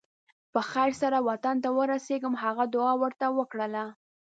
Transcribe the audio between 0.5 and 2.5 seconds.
په خیر سره وطن ته ورسېږم